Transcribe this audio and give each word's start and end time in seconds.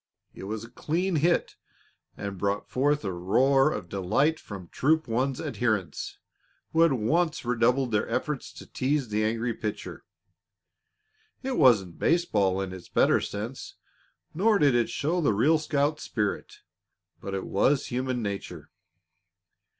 It 0.33 0.45
was 0.45 0.63
a 0.63 0.71
clean 0.71 1.17
hit 1.17 1.57
and 2.17 2.39
brought 2.39 2.67
forth 2.67 3.05
a 3.05 3.11
roar 3.13 3.71
of 3.71 3.87
delight 3.87 4.39
from 4.39 4.67
Troop 4.69 5.07
One's 5.07 5.39
adherents, 5.39 6.17
who 6.73 6.83
at 6.83 6.91
once 6.93 7.45
redoubled 7.45 7.91
their 7.91 8.09
efforts 8.09 8.51
to 8.53 8.65
tease 8.65 9.09
the 9.09 9.23
angry 9.23 9.53
pitcher. 9.53 10.03
It 11.43 11.55
wasn't 11.55 11.99
baseball, 11.99 12.61
in 12.61 12.73
its 12.73 12.89
better 12.89 13.21
sense, 13.21 13.75
nor 14.33 14.57
did 14.57 14.73
it 14.73 14.89
show 14.89 15.21
the 15.21 15.33
real 15.33 15.59
scout 15.59 15.99
spirit, 15.99 16.61
but 17.21 17.35
it 17.35 17.45
was 17.45 17.85
human 17.89 18.23
nature. 18.23 18.71